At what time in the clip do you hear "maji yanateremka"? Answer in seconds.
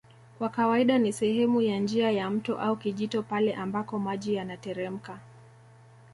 3.99-5.19